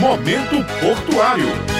Momento 0.00 0.64
Portuário. 0.80 1.77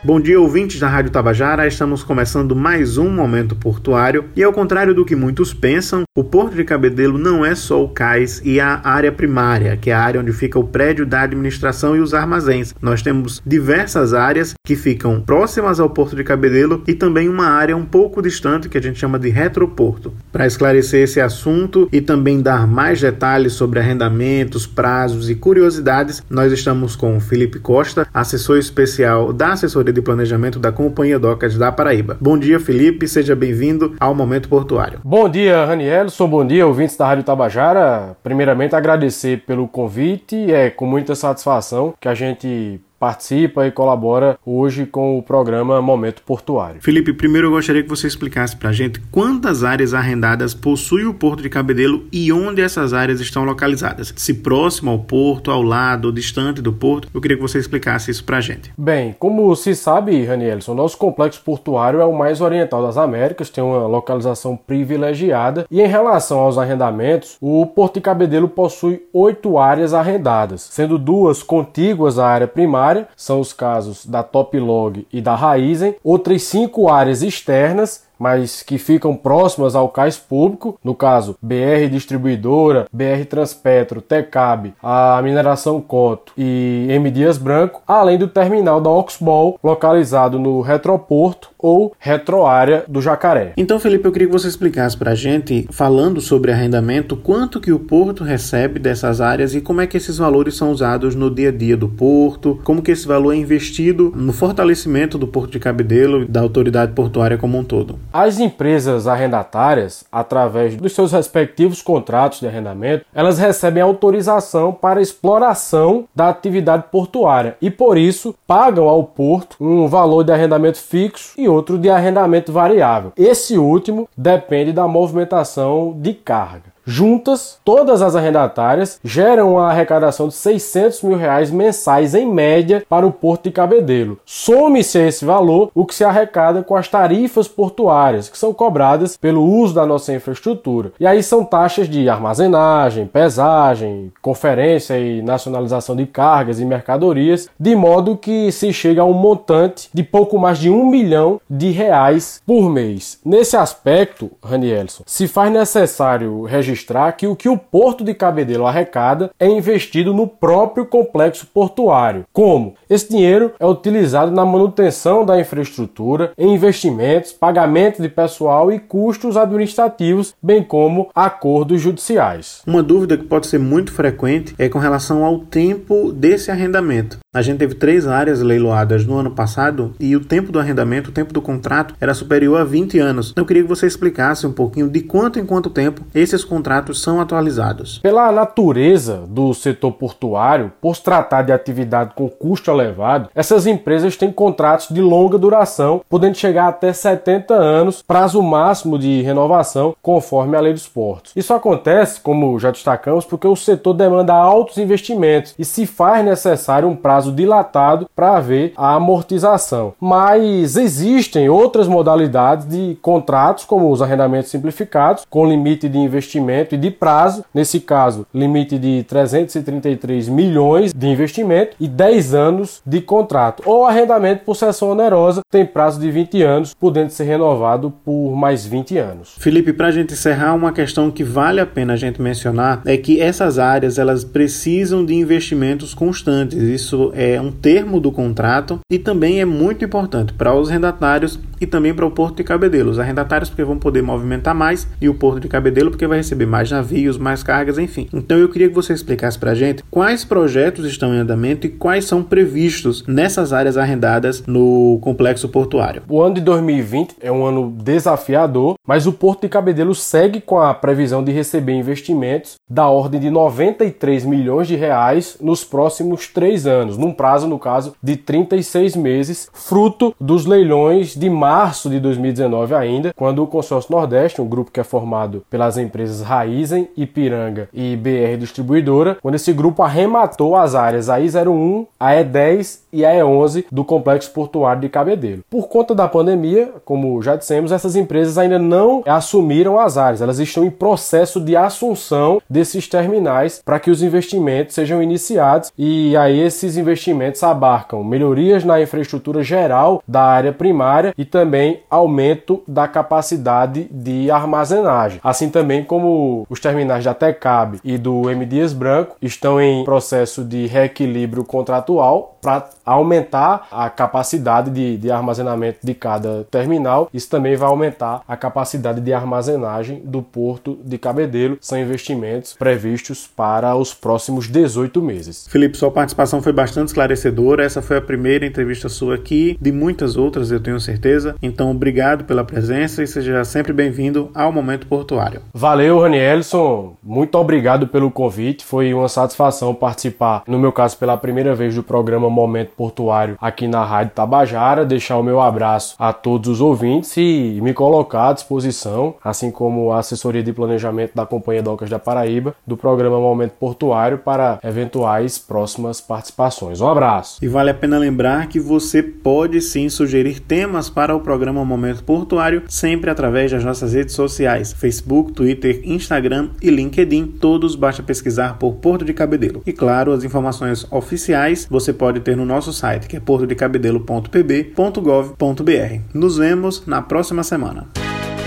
Bom 0.00 0.20
dia, 0.20 0.40
ouvintes 0.40 0.78
da 0.78 0.86
Rádio 0.86 1.10
Tabajara. 1.10 1.66
Estamos 1.66 2.04
começando 2.04 2.54
mais 2.54 2.98
um 2.98 3.10
Momento 3.10 3.56
Portuário 3.56 4.26
e, 4.36 4.44
ao 4.44 4.52
contrário 4.52 4.94
do 4.94 5.04
que 5.04 5.16
muitos 5.16 5.52
pensam, 5.52 6.04
o 6.16 6.22
Porto 6.22 6.54
de 6.54 6.62
Cabedelo 6.62 7.18
não 7.18 7.44
é 7.44 7.52
só 7.56 7.82
o 7.82 7.88
cais 7.88 8.40
e 8.44 8.60
a 8.60 8.80
área 8.84 9.10
primária, 9.10 9.76
que 9.76 9.90
é 9.90 9.92
a 9.94 10.00
área 10.00 10.20
onde 10.20 10.32
fica 10.32 10.56
o 10.56 10.62
prédio 10.62 11.04
da 11.04 11.22
administração 11.22 11.96
e 11.96 12.00
os 12.00 12.14
armazéns. 12.14 12.72
Nós 12.80 13.02
temos 13.02 13.42
diversas 13.44 14.14
áreas 14.14 14.54
que 14.64 14.76
ficam 14.76 15.20
próximas 15.20 15.80
ao 15.80 15.90
Porto 15.90 16.14
de 16.14 16.22
Cabedelo 16.22 16.80
e 16.86 16.94
também 16.94 17.28
uma 17.28 17.46
área 17.46 17.76
um 17.76 17.84
pouco 17.84 18.22
distante 18.22 18.68
que 18.68 18.78
a 18.78 18.82
gente 18.82 19.00
chama 19.00 19.18
de 19.18 19.30
retroporto. 19.30 20.14
Para 20.30 20.46
esclarecer 20.46 21.02
esse 21.02 21.20
assunto 21.20 21.88
e 21.92 22.00
também 22.00 22.40
dar 22.40 22.68
mais 22.68 23.00
detalhes 23.00 23.54
sobre 23.54 23.80
arrendamentos, 23.80 24.64
prazos 24.64 25.28
e 25.28 25.34
curiosidades, 25.34 26.22
nós 26.30 26.52
estamos 26.52 26.94
com 26.94 27.16
o 27.16 27.20
Felipe 27.20 27.58
Costa, 27.58 28.06
assessor 28.14 28.58
especial 28.58 29.32
da 29.32 29.54
assessoria 29.54 29.87
de 29.92 30.02
Planejamento 30.02 30.58
da 30.58 30.72
Companhia 30.72 31.18
Docas 31.18 31.56
da 31.56 31.70
Paraíba. 31.70 32.16
Bom 32.20 32.38
dia, 32.38 32.58
Felipe, 32.60 33.06
seja 33.06 33.34
bem-vindo 33.34 33.94
ao 33.98 34.14
Momento 34.14 34.48
Portuário. 34.48 35.00
Bom 35.04 35.28
dia, 35.28 35.64
Ranielson, 35.64 36.28
bom 36.28 36.46
dia, 36.46 36.66
ouvintes 36.66 36.96
da 36.96 37.06
Rádio 37.06 37.24
Tabajara. 37.24 38.16
Primeiramente, 38.22 38.74
agradecer 38.74 39.42
pelo 39.46 39.68
convite, 39.68 40.52
é 40.52 40.70
com 40.70 40.86
muita 40.86 41.14
satisfação 41.14 41.94
que 42.00 42.08
a 42.08 42.14
gente 42.14 42.80
participa 42.98 43.66
e 43.66 43.70
colabora 43.70 44.38
hoje 44.44 44.84
com 44.84 45.18
o 45.18 45.22
programa 45.22 45.80
Momento 45.80 46.22
Portuário. 46.22 46.80
Felipe, 46.80 47.12
primeiro 47.12 47.48
eu 47.48 47.52
gostaria 47.52 47.82
que 47.82 47.88
você 47.88 48.06
explicasse 48.06 48.56
para 48.56 48.70
a 48.70 48.72
gente 48.72 49.00
quantas 49.10 49.62
áreas 49.62 49.94
arrendadas 49.94 50.54
possui 50.54 51.04
o 51.04 51.14
Porto 51.14 51.42
de 51.42 51.48
Cabedelo 51.48 52.06
e 52.12 52.32
onde 52.32 52.60
essas 52.60 52.92
áreas 52.92 53.20
estão 53.20 53.44
localizadas. 53.44 54.12
Se 54.16 54.34
próximo 54.34 54.90
ao 54.90 54.98
porto, 54.98 55.50
ao 55.50 55.62
lado, 55.62 56.06
ou 56.06 56.12
distante 56.12 56.60
do 56.60 56.72
porto, 56.72 57.08
eu 57.14 57.20
queria 57.20 57.36
que 57.36 57.42
você 57.42 57.58
explicasse 57.58 58.10
isso 58.10 58.24
para 58.24 58.38
a 58.38 58.40
gente. 58.40 58.72
Bem, 58.76 59.14
como 59.18 59.54
se 59.54 59.74
sabe, 59.74 60.24
Ranielson, 60.24 60.74
nosso 60.74 60.96
complexo 60.96 61.40
portuário 61.44 62.00
é 62.00 62.04
o 62.04 62.16
mais 62.16 62.40
oriental 62.40 62.82
das 62.82 62.96
Américas, 62.96 63.50
tem 63.50 63.62
uma 63.62 63.86
localização 63.86 64.56
privilegiada 64.56 65.66
e 65.70 65.80
em 65.80 65.86
relação 65.86 66.40
aos 66.40 66.58
arrendamentos, 66.58 67.36
o 67.40 67.64
Porto 67.66 67.94
de 67.94 68.00
Cabedelo 68.00 68.48
possui 68.48 69.02
oito 69.12 69.58
áreas 69.58 69.94
arrendadas, 69.94 70.62
sendo 70.70 70.98
duas 70.98 71.42
contíguas 71.42 72.18
à 72.18 72.26
área 72.26 72.48
primária 72.48 72.87
área, 72.88 73.08
são 73.16 73.40
os 73.40 73.52
casos 73.52 74.06
da 74.06 74.22
Toplog 74.22 75.06
e 75.12 75.20
da 75.20 75.34
Raizen, 75.34 75.96
outras 76.02 76.42
cinco 76.42 76.88
áreas 76.88 77.22
externas 77.22 78.07
mas 78.18 78.62
que 78.62 78.78
ficam 78.78 79.14
próximas 79.14 79.74
ao 79.74 79.88
cais 79.88 80.16
público, 80.16 80.78
no 80.82 80.94
caso 80.94 81.36
BR 81.40 81.88
Distribuidora, 81.90 82.86
BR 82.92 83.24
Transpetro, 83.28 84.00
Tecab, 84.00 84.74
a 84.82 85.20
Mineração 85.22 85.80
Coto 85.80 86.32
e 86.36 86.86
M 86.90 87.10
Dias 87.10 87.38
Branco, 87.38 87.82
além 87.86 88.18
do 88.18 88.28
terminal 88.28 88.80
da 88.80 88.90
Oxbol, 88.90 89.58
localizado 89.62 90.38
no 90.38 90.60
retroporto 90.60 91.50
ou 91.58 91.92
retroárea 91.98 92.84
do 92.88 93.02
Jacaré. 93.02 93.52
Então, 93.56 93.80
Felipe, 93.80 94.06
eu 94.06 94.12
queria 94.12 94.28
que 94.28 94.32
você 94.32 94.48
explicasse 94.48 94.96
para 94.96 95.12
a 95.12 95.14
gente, 95.14 95.66
falando 95.70 96.20
sobre 96.20 96.52
arrendamento, 96.52 97.16
quanto 97.16 97.60
que 97.60 97.72
o 97.72 97.78
porto 97.78 98.22
recebe 98.22 98.78
dessas 98.78 99.20
áreas 99.20 99.54
e 99.54 99.60
como 99.60 99.80
é 99.80 99.86
que 99.86 99.96
esses 99.96 100.18
valores 100.18 100.56
são 100.56 100.70
usados 100.70 101.14
no 101.14 101.30
dia 101.30 101.48
a 101.48 101.52
dia 101.52 101.76
do 101.76 101.88
porto, 101.88 102.60
como 102.64 102.82
que 102.82 102.92
esse 102.92 103.06
valor 103.06 103.32
é 103.32 103.36
investido 103.36 104.12
no 104.14 104.32
fortalecimento 104.32 105.18
do 105.18 105.26
Porto 105.26 105.52
de 105.52 105.58
Cabedelo 105.58 106.22
e 106.22 106.26
da 106.26 106.40
autoridade 106.40 106.92
portuária 106.92 107.36
como 107.36 107.58
um 107.58 107.64
todo. 107.64 107.98
As 108.10 108.40
empresas 108.40 109.06
arrendatárias, 109.06 110.02
através 110.10 110.74
dos 110.76 110.94
seus 110.94 111.12
respectivos 111.12 111.82
contratos 111.82 112.40
de 112.40 112.46
arrendamento, 112.46 113.04
elas 113.14 113.38
recebem 113.38 113.82
autorização 113.82 114.72
para 114.72 115.02
exploração 115.02 116.06
da 116.14 116.30
atividade 116.30 116.84
portuária 116.90 117.56
e, 117.60 117.70
por 117.70 117.98
isso, 117.98 118.34
pagam 118.46 118.88
ao 118.88 119.04
porto 119.04 119.56
um 119.60 119.86
valor 119.88 120.24
de 120.24 120.32
arrendamento 120.32 120.78
fixo 120.78 121.34
e 121.36 121.46
outro 121.46 121.78
de 121.78 121.90
arrendamento 121.90 122.50
variável. 122.50 123.12
Esse 123.14 123.58
último 123.58 124.08
depende 124.16 124.72
da 124.72 124.88
movimentação 124.88 125.94
de 125.94 126.14
carga. 126.14 126.77
Juntas, 126.90 127.58
todas 127.62 128.00
as 128.00 128.16
arrendatárias 128.16 128.98
geram 129.04 129.56
uma 129.56 129.68
arrecadação 129.68 130.26
de 130.26 130.32
600 130.32 131.02
mil 131.02 131.18
reais 131.18 131.50
mensais 131.50 132.14
em 132.14 132.26
média 132.26 132.82
para 132.88 133.06
o 133.06 133.12
Porto 133.12 133.44
de 133.44 133.50
Cabedelo. 133.50 134.18
Some-se 134.24 134.96
a 134.96 135.06
esse 135.06 135.22
valor 135.22 135.70
o 135.74 135.84
que 135.84 135.94
se 135.94 136.02
arrecada 136.02 136.62
com 136.62 136.74
as 136.74 136.88
tarifas 136.88 137.46
portuárias, 137.46 138.30
que 138.30 138.38
são 138.38 138.54
cobradas 138.54 139.18
pelo 139.18 139.44
uso 139.44 139.74
da 139.74 139.84
nossa 139.84 140.14
infraestrutura. 140.14 140.90
E 140.98 141.06
aí 141.06 141.22
são 141.22 141.44
taxas 141.44 141.90
de 141.90 142.08
armazenagem, 142.08 143.06
pesagem, 143.06 144.10
conferência 144.22 144.98
e 144.98 145.20
nacionalização 145.20 145.94
de 145.94 146.06
cargas 146.06 146.58
e 146.58 146.64
mercadorias, 146.64 147.50
de 147.60 147.76
modo 147.76 148.16
que 148.16 148.50
se 148.50 148.72
chega 148.72 149.02
a 149.02 149.04
um 149.04 149.12
montante 149.12 149.90
de 149.92 150.02
pouco 150.02 150.38
mais 150.38 150.58
de 150.58 150.70
um 150.70 150.86
milhão 150.86 151.38
de 151.50 151.70
reais 151.70 152.40
por 152.46 152.70
mês. 152.70 153.20
Nesse 153.22 153.58
aspecto, 153.58 154.30
Ranielson, 154.42 155.02
se 155.04 155.28
faz 155.28 155.52
necessário 155.52 156.44
registrar 156.44 156.77
registrar 156.78 157.12
que 157.12 157.26
o 157.26 157.34
que 157.34 157.48
o 157.48 157.58
Porto 157.58 158.04
de 158.04 158.14
Cabedelo 158.14 158.66
arrecada 158.66 159.30
é 159.38 159.48
investido 159.48 160.14
no 160.14 160.26
próprio 160.26 160.86
complexo 160.86 161.46
portuário. 161.46 162.24
Como? 162.32 162.74
Esse 162.88 163.10
dinheiro 163.10 163.52
é 163.58 163.66
utilizado 163.66 164.30
na 164.30 164.44
manutenção 164.44 165.24
da 165.24 165.40
infraestrutura, 165.40 166.32
em 166.38 166.54
investimentos, 166.54 167.32
pagamento 167.32 168.00
de 168.00 168.08
pessoal 168.08 168.70
e 168.72 168.78
custos 168.78 169.36
administrativos, 169.36 170.34
bem 170.42 170.62
como 170.62 171.10
acordos 171.14 171.80
judiciais. 171.80 172.62
Uma 172.66 172.82
dúvida 172.82 173.16
que 173.16 173.24
pode 173.24 173.46
ser 173.46 173.58
muito 173.58 173.92
frequente 173.92 174.54
é 174.58 174.68
com 174.68 174.78
relação 174.78 175.24
ao 175.24 175.40
tempo 175.40 176.12
desse 176.12 176.50
arrendamento. 176.50 177.18
A 177.38 177.42
gente 177.42 177.58
teve 177.58 177.76
três 177.76 178.04
áreas 178.04 178.42
leiloadas 178.42 179.06
no 179.06 179.16
ano 179.16 179.30
passado 179.30 179.94
e 180.00 180.16
o 180.16 180.24
tempo 180.24 180.50
do 180.50 180.58
arrendamento, 180.58 181.10
o 181.10 181.12
tempo 181.12 181.32
do 181.32 181.40
contrato, 181.40 181.94
era 182.00 182.12
superior 182.12 182.60
a 182.60 182.64
20 182.64 182.98
anos. 182.98 183.30
Então 183.30 183.42
eu 183.42 183.46
queria 183.46 183.62
que 183.62 183.68
você 183.68 183.86
explicasse 183.86 184.44
um 184.44 184.50
pouquinho 184.50 184.90
de 184.90 185.02
quanto 185.02 185.38
em 185.38 185.46
quanto 185.46 185.70
tempo 185.70 186.02
esses 186.12 186.42
contratos 186.42 187.00
são 187.00 187.20
atualizados. 187.20 188.00
Pela 188.00 188.32
natureza 188.32 189.22
do 189.28 189.54
setor 189.54 189.92
portuário, 189.92 190.72
por 190.80 190.96
se 190.96 191.04
tratar 191.04 191.42
de 191.42 191.52
atividade 191.52 192.12
com 192.16 192.28
custo 192.28 192.72
elevado, 192.72 193.30
essas 193.32 193.68
empresas 193.68 194.16
têm 194.16 194.32
contratos 194.32 194.88
de 194.90 195.00
longa 195.00 195.38
duração, 195.38 196.00
podendo 196.08 196.36
chegar 196.36 196.66
até 196.66 196.92
70 196.92 197.54
anos, 197.54 198.02
prazo 198.02 198.42
máximo 198.42 198.98
de 198.98 199.22
renovação, 199.22 199.94
conforme 200.02 200.56
a 200.56 200.60
lei 200.60 200.72
dos 200.72 200.88
portos. 200.88 201.30
Isso 201.36 201.54
acontece, 201.54 202.20
como 202.20 202.58
já 202.58 202.72
destacamos, 202.72 203.24
porque 203.24 203.46
o 203.46 203.54
setor 203.54 203.94
demanda 203.94 204.34
altos 204.34 204.76
investimentos 204.76 205.54
e 205.56 205.64
se 205.64 205.86
faz 205.86 206.24
necessário 206.24 206.88
um 206.88 206.96
prazo 206.96 207.27
prazo 207.28 207.32
dilatado 207.32 208.08
para 208.14 208.36
haver 208.36 208.72
a 208.76 208.94
amortização. 208.94 209.94
Mas 210.00 210.76
existem 210.76 211.48
outras 211.48 211.86
modalidades 211.86 212.66
de 212.66 212.96
contratos, 213.00 213.64
como 213.64 213.90
os 213.90 214.02
arrendamentos 214.02 214.50
simplificados, 214.50 215.24
com 215.28 215.46
limite 215.46 215.88
de 215.88 215.98
investimento 215.98 216.74
e 216.74 216.78
de 216.78 216.90
prazo, 216.90 217.44
nesse 217.52 217.80
caso, 217.80 218.26
limite 218.34 218.78
de 218.78 219.04
333 219.04 220.28
milhões 220.28 220.92
de 220.92 221.06
investimento 221.06 221.76
e 221.78 221.86
10 221.86 222.34
anos 222.34 222.82
de 222.84 223.00
contrato. 223.00 223.62
Ou 223.66 223.86
arrendamento 223.86 224.44
por 224.44 224.56
sessão 224.56 224.90
onerosa, 224.90 225.42
tem 225.50 225.64
prazo 225.64 226.00
de 226.00 226.10
20 226.10 226.42
anos, 226.42 226.74
podendo 226.74 227.10
ser 227.10 227.24
renovado 227.24 227.92
por 228.04 228.34
mais 228.34 228.64
20 228.64 228.98
anos. 228.98 229.34
Felipe, 229.38 229.72
para 229.72 229.88
a 229.88 229.92
gente 229.92 230.14
encerrar, 230.14 230.54
uma 230.54 230.72
questão 230.72 231.10
que 231.10 231.24
vale 231.24 231.60
a 231.60 231.66
pena 231.66 231.94
a 231.94 231.96
gente 231.96 232.20
mencionar 232.20 232.82
é 232.84 232.96
que 232.96 233.20
essas 233.20 233.58
áreas 233.58 233.98
elas 233.98 234.24
precisam 234.24 235.04
de 235.04 235.14
investimentos 235.14 235.94
constantes. 235.94 236.58
Isso 236.58 237.07
é 237.14 237.40
um 237.40 237.50
termo 237.50 238.00
do 238.00 238.12
contrato 238.12 238.80
e 238.90 238.98
também 238.98 239.40
é 239.40 239.44
muito 239.44 239.84
importante 239.84 240.32
para 240.32 240.54
os 240.54 240.68
arrendatários 240.68 241.38
e 241.60 241.66
também 241.66 241.94
para 241.94 242.06
o 242.06 242.10
Porto 242.10 242.36
de 242.36 242.44
Cabedelo. 242.44 242.90
Os 242.90 242.98
arrendatários 242.98 243.48
porque 243.50 243.64
vão 243.64 243.78
poder 243.78 244.02
movimentar 244.02 244.54
mais 244.54 244.86
e 245.00 245.08
o 245.08 245.14
Porto 245.14 245.40
de 245.40 245.48
Cabedelo 245.48 245.90
porque 245.90 246.06
vai 246.06 246.18
receber 246.18 246.46
mais 246.46 246.70
navios, 246.70 247.18
mais 247.18 247.42
cargas, 247.42 247.78
enfim. 247.78 248.08
Então 248.12 248.38
eu 248.38 248.48
queria 248.48 248.68
que 248.68 248.74
você 248.74 248.92
explicasse 248.92 249.38
para 249.38 249.52
a 249.52 249.54
gente 249.54 249.82
quais 249.90 250.24
projetos 250.24 250.86
estão 250.86 251.14
em 251.14 251.18
andamento 251.18 251.66
e 251.66 251.70
quais 251.70 252.04
são 252.04 252.22
previstos 252.22 253.04
nessas 253.06 253.52
áreas 253.52 253.76
arrendadas 253.76 254.44
no 254.46 254.98
complexo 255.00 255.48
portuário. 255.48 256.02
O 256.08 256.22
ano 256.22 256.36
de 256.36 256.40
2020 256.40 257.16
é 257.20 257.32
um 257.32 257.44
ano 257.44 257.70
desafiador, 257.82 258.74
mas 258.86 259.06
o 259.06 259.12
Porto 259.12 259.42
de 259.42 259.48
Cabedelo 259.48 259.94
segue 259.94 260.40
com 260.40 260.58
a 260.58 260.74
previsão 260.74 261.22
de 261.22 261.32
receber 261.32 261.72
investimentos 261.72 262.56
da 262.68 262.88
ordem 262.88 263.20
de 263.20 263.30
93 263.30 264.24
milhões 264.24 264.68
de 264.68 264.76
reais 264.76 265.36
nos 265.40 265.64
próximos 265.64 266.28
três 266.28 266.66
anos, 266.66 266.97
num 266.98 267.12
prazo, 267.12 267.46
no 267.46 267.58
caso, 267.58 267.94
de 268.02 268.16
36 268.16 268.96
meses, 268.96 269.48
fruto 269.52 270.14
dos 270.20 270.44
leilões 270.44 271.14
de 271.14 271.30
março 271.30 271.88
de 271.88 272.00
2019 272.00 272.74
ainda, 272.74 273.12
quando 273.14 273.42
o 273.42 273.46
Consórcio 273.46 273.92
Nordeste, 273.92 274.42
um 274.42 274.48
grupo 274.48 274.70
que 274.70 274.80
é 274.80 274.84
formado 274.84 275.44
pelas 275.48 275.78
empresas 275.78 276.20
Raizen, 276.20 276.88
Ipiranga 276.96 277.68
e 277.72 277.96
BR 277.96 278.36
Distribuidora, 278.38 279.16
quando 279.22 279.36
esse 279.36 279.52
grupo 279.52 279.82
arrematou 279.82 280.56
as 280.56 280.74
áreas 280.74 281.06
AI01, 281.06 281.86
a 281.98 282.12
E10 282.12 282.80
e 282.92 283.04
a 283.04 283.14
E11 283.14 283.66
do 283.70 283.84
complexo 283.84 284.32
portuário 284.32 284.82
de 284.82 284.88
Cabedelo. 284.88 285.44
Por 285.48 285.68
conta 285.68 285.94
da 285.94 286.08
pandemia, 286.08 286.72
como 286.84 287.22
já 287.22 287.36
dissemos, 287.36 287.70
essas 287.70 287.94
empresas 287.94 288.36
ainda 288.38 288.58
não 288.58 289.02
assumiram 289.06 289.78
as 289.78 289.96
áreas, 289.96 290.20
elas 290.20 290.38
estão 290.38 290.64
em 290.64 290.70
processo 290.70 291.40
de 291.40 291.54
assunção 291.54 292.42
desses 292.48 292.88
terminais 292.88 293.62
para 293.64 293.78
que 293.78 293.90
os 293.90 294.02
investimentos 294.02 294.74
sejam 294.74 295.02
iniciados 295.02 295.72
e 295.78 296.16
aí 296.16 296.40
esses 296.40 296.76
investimentos 296.76 296.87
investimentos 296.88 297.42
abarcam 297.42 298.02
melhorias 298.02 298.64
na 298.64 298.80
infraestrutura 298.80 299.42
geral 299.42 300.02
da 300.06 300.22
área 300.22 300.52
primária 300.52 301.14
e 301.16 301.24
também 301.24 301.82
aumento 301.90 302.62
da 302.66 302.88
capacidade 302.88 303.88
de 303.90 304.30
armazenagem, 304.30 305.20
assim 305.22 305.48
também 305.48 305.84
como 305.84 306.46
os 306.48 306.60
terminais 306.60 307.04
da 307.04 307.14
Tecab 307.14 307.78
e 307.84 307.96
do 307.98 308.30
M. 308.30 308.44
Dias 308.46 308.72
Branco 308.72 309.16
estão 309.20 309.60
em 309.60 309.84
processo 309.84 310.44
de 310.44 310.66
reequilíbrio 310.66 311.44
contratual 311.44 312.38
para 312.40 312.68
aumentar 312.84 313.66
a 313.70 313.90
capacidade 313.90 314.70
de, 314.70 314.96
de, 314.96 315.10
armazenamento 315.10 315.80
de 315.82 315.94
cada 315.94 316.44
terminal. 316.50 317.08
Isso 317.12 317.28
também 317.28 317.56
vai 317.56 317.68
aumentar 317.68 318.22
a 318.26 318.36
capacidade 318.36 319.00
de 319.00 319.12
armazenagem 319.12 320.00
do 320.04 320.22
porto 320.22 320.78
de 320.84 320.96
Cabedelo. 320.98 321.58
São 321.60 321.78
investimentos 321.78 322.54
previstos 322.54 323.26
para 323.26 323.74
os 323.74 323.92
próximos 323.92 324.48
18 324.48 325.02
meses. 325.02 325.46
Felipe, 325.48 325.76
sua 325.76 325.90
participação 325.90 326.40
foi 326.40 326.52
bastante 326.52 326.77
esclarecedora. 326.86 327.64
Essa 327.64 327.82
foi 327.82 327.96
a 327.96 328.02
primeira 328.02 328.46
entrevista 328.46 328.88
sua 328.88 329.14
aqui, 329.14 329.58
de 329.60 329.72
muitas 329.72 330.16
outras, 330.16 330.50
eu 330.50 330.60
tenho 330.60 330.80
certeza. 330.80 331.34
Então, 331.42 331.70
obrigado 331.70 332.24
pela 332.24 332.44
presença 332.44 333.02
e 333.02 333.06
seja 333.06 333.44
sempre 333.44 333.72
bem-vindo 333.72 334.30
ao 334.34 334.52
Momento 334.52 334.86
Portuário. 334.86 335.42
Valeu, 335.52 336.00
Ranielson. 336.00 336.96
Muito 337.02 337.36
obrigado 337.36 337.86
pelo 337.88 338.10
convite. 338.10 338.64
Foi 338.64 338.92
uma 338.92 339.08
satisfação 339.08 339.74
participar, 339.74 340.42
no 340.46 340.58
meu 340.58 340.72
caso, 340.72 340.96
pela 340.98 341.16
primeira 341.16 341.54
vez 341.54 341.74
do 341.74 341.82
programa 341.82 342.28
Momento 342.30 342.70
Portuário 342.76 343.36
aqui 343.40 343.66
na 343.66 343.84
Rádio 343.84 344.14
Tabajara. 344.14 344.84
Deixar 344.84 345.18
o 345.18 345.22
meu 345.22 345.40
abraço 345.40 345.94
a 345.98 346.12
todos 346.12 346.48
os 346.48 346.60
ouvintes 346.60 347.16
e 347.16 347.58
me 347.62 347.72
colocar 347.72 348.28
à 348.28 348.32
disposição, 348.32 349.14
assim 349.24 349.50
como 349.50 349.92
a 349.92 349.98
assessoria 349.98 350.42
de 350.42 350.52
planejamento 350.52 351.12
da 351.14 351.26
Companhia 351.26 351.62
Docas 351.62 351.90
da 351.90 351.98
Paraíba, 351.98 352.54
do 352.66 352.76
programa 352.76 353.18
Momento 353.18 353.52
Portuário 353.58 354.18
para 354.18 354.58
eventuais 354.62 355.38
próximas 355.38 356.00
participações. 356.00 356.67
Um 356.80 356.88
abraço. 356.88 357.38
E 357.42 357.48
vale 357.48 357.70
a 357.70 357.74
pena 357.74 357.98
lembrar 357.98 358.48
que 358.48 358.60
você 358.60 359.02
pode 359.02 359.60
sim 359.60 359.88
sugerir 359.88 360.40
temas 360.40 360.90
para 360.90 361.14
o 361.14 361.20
programa 361.20 361.64
Momento 361.64 362.02
Portuário 362.04 362.62
sempre 362.68 363.10
através 363.10 363.50
das 363.50 363.64
nossas 363.64 363.94
redes 363.94 364.14
sociais: 364.14 364.72
Facebook, 364.72 365.32
Twitter, 365.32 365.80
Instagram 365.84 366.50
e 366.62 366.70
LinkedIn. 366.70 367.26
Todos 367.40 367.74
basta 367.74 368.02
pesquisar 368.02 368.58
por 368.58 368.74
Porto 368.76 369.04
de 369.04 369.14
Cabedelo. 369.14 369.62
E 369.66 369.72
claro, 369.72 370.12
as 370.12 370.22
informações 370.24 370.86
oficiais 370.90 371.66
você 371.70 371.92
pode 371.92 372.20
ter 372.20 372.36
no 372.36 372.44
nosso 372.44 372.72
site, 372.72 373.08
que 373.08 373.16
é 373.16 373.20
portodecabedelo.pb.gov.br. 373.20 376.00
Nos 376.14 376.38
vemos 376.38 376.86
na 376.86 377.02
próxima 377.02 377.42
semana. 377.42 377.88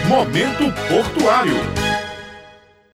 Momento 0.08 0.74
Portuário. 0.88 1.91